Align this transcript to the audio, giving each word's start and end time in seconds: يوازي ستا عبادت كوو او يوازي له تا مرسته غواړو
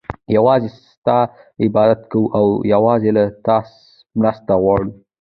يوازي 0.29 0.67
ستا 0.67 1.27
عبادت 1.61 2.05
كوو 2.11 2.35
او 2.35 2.63
يوازي 2.71 3.09
له 3.17 3.25
تا 3.45 3.55
مرسته 4.19 4.53
غواړو 4.61 4.91